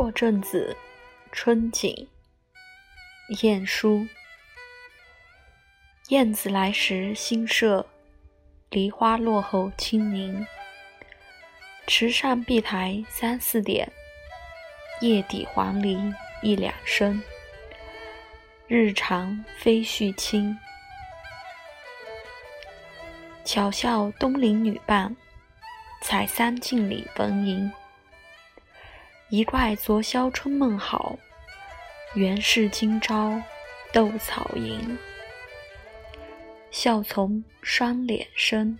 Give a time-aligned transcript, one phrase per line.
[0.00, 0.74] 破阵子，
[1.30, 2.08] 春景。
[3.42, 4.08] 晏殊。
[6.08, 7.84] 燕子来时新社，
[8.70, 10.46] 梨花落后清明。
[11.86, 13.92] 池上碧苔三四点，
[15.02, 17.22] 叶底黄鹂一两声。
[18.68, 20.58] 日长飞絮轻。
[23.44, 25.14] 巧笑东邻女伴，
[26.00, 27.70] 采桑径里逢迎。
[29.32, 31.16] 一怪昨宵春梦好，
[32.14, 33.40] 原是今朝
[33.92, 34.98] 斗草营。
[36.72, 38.76] 笑从双脸生。